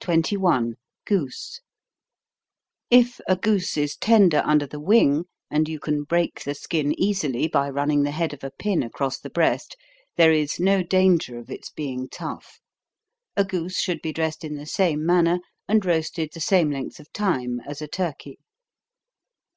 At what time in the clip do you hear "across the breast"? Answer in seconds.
8.82-9.76